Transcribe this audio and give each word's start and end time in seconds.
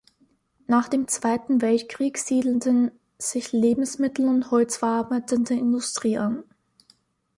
Nach 0.65 0.87
dem 0.89 1.07
Zweiten 1.07 1.61
Weltkrieg 1.61 2.17
siedelten 2.17 2.89
sich 3.19 3.51
Lebensmittel- 3.51 4.27
und 4.29 4.49
holzverarbeitende 4.49 5.53
Industrie 5.53 6.17
an. 6.17 6.41